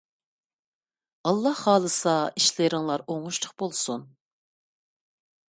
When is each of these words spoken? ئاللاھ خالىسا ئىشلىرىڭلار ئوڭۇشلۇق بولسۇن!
ئاللاھ 1.29 1.59
خالىسا 1.65 2.15
ئىشلىرىڭلار 2.41 3.05
ئوڭۇشلۇق 3.17 3.55
بولسۇن! 3.65 4.09